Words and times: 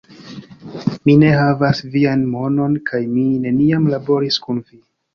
Mi 1.09 1.15
ne 1.25 1.29
havas 1.41 1.83
vian 1.97 2.25
monon 2.33 2.81
kaj 2.91 3.05
mi 3.15 3.29
neniam 3.47 3.89
laboris 3.97 4.45
kun 4.49 4.69
vi! 4.69 4.87